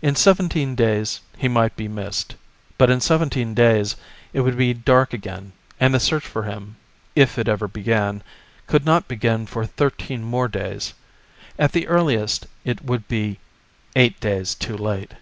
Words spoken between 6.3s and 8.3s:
him, if it ever began,